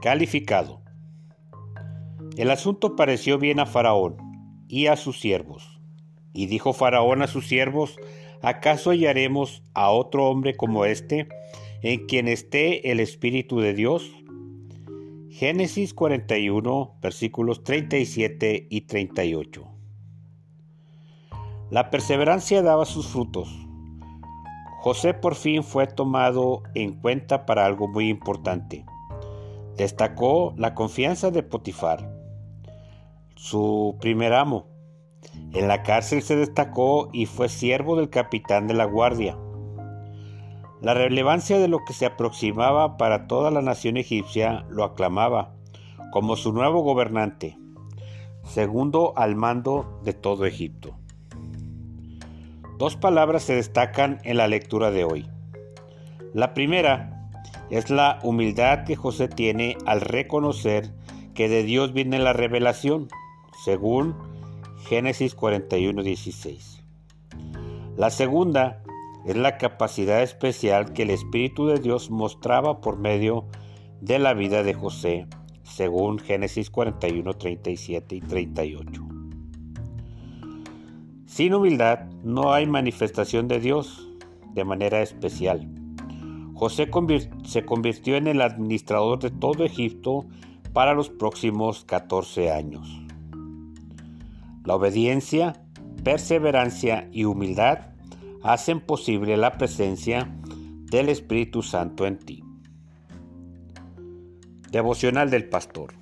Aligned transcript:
Calificado. 0.00 0.80
El 2.36 2.52
asunto 2.52 2.94
pareció 2.94 3.36
bien 3.36 3.58
a 3.58 3.66
Faraón 3.66 4.16
y 4.68 4.86
a 4.86 4.94
sus 4.94 5.18
siervos. 5.18 5.80
Y 6.32 6.46
dijo 6.46 6.72
Faraón 6.72 7.20
a 7.20 7.26
sus 7.26 7.48
siervos, 7.48 7.96
¿acaso 8.40 8.90
hallaremos 8.90 9.64
a 9.74 9.90
otro 9.90 10.28
hombre 10.28 10.54
como 10.56 10.84
este, 10.84 11.26
en 11.82 12.06
quien 12.06 12.28
esté 12.28 12.92
el 12.92 13.00
Espíritu 13.00 13.58
de 13.58 13.74
Dios? 13.74 14.08
Génesis 15.30 15.94
41, 15.94 16.94
versículos 17.02 17.64
37 17.64 18.68
y 18.70 18.82
38. 18.82 19.66
La 21.70 21.90
perseverancia 21.90 22.62
daba 22.62 22.84
sus 22.84 23.08
frutos. 23.08 23.52
José 24.78 25.12
por 25.12 25.34
fin 25.34 25.64
fue 25.64 25.88
tomado 25.88 26.62
en 26.76 26.92
cuenta 26.92 27.46
para 27.46 27.66
algo 27.66 27.88
muy 27.88 28.08
importante. 28.08 28.86
Destacó 29.78 30.54
la 30.56 30.74
confianza 30.74 31.30
de 31.30 31.44
Potifar, 31.44 32.10
su 33.36 33.96
primer 34.00 34.34
amo. 34.34 34.66
En 35.52 35.68
la 35.68 35.84
cárcel 35.84 36.22
se 36.22 36.34
destacó 36.34 37.10
y 37.12 37.26
fue 37.26 37.48
siervo 37.48 37.94
del 37.94 38.10
capitán 38.10 38.66
de 38.66 38.74
la 38.74 38.86
guardia. 38.86 39.38
La 40.80 40.94
relevancia 40.94 41.60
de 41.60 41.68
lo 41.68 41.84
que 41.84 41.92
se 41.92 42.06
aproximaba 42.06 42.96
para 42.96 43.28
toda 43.28 43.52
la 43.52 43.62
nación 43.62 43.96
egipcia 43.96 44.66
lo 44.68 44.82
aclamaba 44.82 45.54
como 46.10 46.34
su 46.34 46.52
nuevo 46.52 46.80
gobernante, 46.80 47.56
segundo 48.42 49.12
al 49.16 49.36
mando 49.36 50.00
de 50.02 50.12
todo 50.12 50.44
Egipto. 50.44 50.98
Dos 52.78 52.96
palabras 52.96 53.44
se 53.44 53.54
destacan 53.54 54.18
en 54.24 54.38
la 54.38 54.48
lectura 54.48 54.90
de 54.90 55.04
hoy. 55.04 55.30
La 56.34 56.52
primera 56.52 57.17
es 57.70 57.90
la 57.90 58.18
humildad 58.22 58.84
que 58.84 58.96
José 58.96 59.28
tiene 59.28 59.76
al 59.86 60.00
reconocer 60.00 60.92
que 61.34 61.48
de 61.48 61.62
Dios 61.62 61.92
viene 61.92 62.18
la 62.18 62.32
revelación, 62.32 63.08
según 63.64 64.16
Génesis 64.88 65.36
41:16. 65.36 66.82
La 67.96 68.10
segunda 68.10 68.82
es 69.26 69.36
la 69.36 69.58
capacidad 69.58 70.22
especial 70.22 70.92
que 70.92 71.02
el 71.02 71.10
Espíritu 71.10 71.66
de 71.66 71.78
Dios 71.78 72.10
mostraba 72.10 72.80
por 72.80 72.98
medio 72.98 73.44
de 74.00 74.18
la 74.18 74.34
vida 74.34 74.62
de 74.62 74.74
José, 74.74 75.26
según 75.62 76.18
Génesis 76.18 76.70
41, 76.70 77.34
37 77.34 78.16
y 78.16 78.20
38. 78.20 79.08
Sin 81.26 81.54
humildad 81.54 82.06
no 82.24 82.52
hay 82.52 82.66
manifestación 82.66 83.48
de 83.48 83.60
Dios 83.60 84.08
de 84.54 84.64
manera 84.64 85.02
especial. 85.02 85.68
José 86.58 86.90
se 87.44 87.64
convirtió 87.64 88.16
en 88.16 88.26
el 88.26 88.42
administrador 88.42 89.20
de 89.20 89.30
todo 89.30 89.64
Egipto 89.64 90.26
para 90.72 90.92
los 90.92 91.08
próximos 91.08 91.84
14 91.84 92.50
años. 92.50 93.00
La 94.64 94.74
obediencia, 94.74 95.62
perseverancia 96.02 97.08
y 97.12 97.26
humildad 97.26 97.92
hacen 98.42 98.80
posible 98.80 99.36
la 99.36 99.56
presencia 99.56 100.36
del 100.90 101.10
Espíritu 101.10 101.62
Santo 101.62 102.06
en 102.06 102.18
ti. 102.18 102.42
Devocional 104.72 105.30
del 105.30 105.48
Pastor. 105.48 105.94